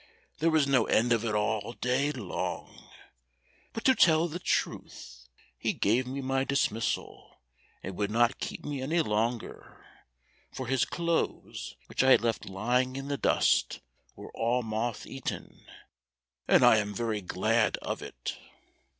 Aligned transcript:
There 0.39 0.49
was 0.49 0.65
no 0.65 0.85
end 0.87 1.13
of 1.13 1.23
it 1.23 1.35
all 1.35 1.73
day 1.73 2.11
long. 2.11 2.89
But 3.71 3.85
to 3.85 3.93
tell 3.93 4.27
the 4.27 4.39
truth, 4.39 5.27
he 5.59 5.73
gave 5.73 6.07
me 6.07 6.21
my 6.21 6.43
dismissal, 6.43 7.39
and 7.83 7.95
would 7.97 8.09
not 8.09 8.39
keep 8.39 8.65
me 8.65 8.81
any 8.81 9.03
longer, 9.03 9.85
for 10.51 10.65
his 10.65 10.85
clothes, 10.85 11.75
which 11.85 12.01
I 12.03 12.09
had 12.09 12.21
left 12.21 12.49
lying 12.49 12.95
in 12.95 13.09
the 13.09 13.17
dust, 13.17 13.79
were 14.15 14.31
all 14.33 14.63
moth 14.63 15.05
eaten, 15.05 15.67
and 16.47 16.65
I 16.65 16.77
am 16.77 16.95
very 16.95 17.21
glad 17.21 17.77
of 17.77 18.01
it." 18.01 18.39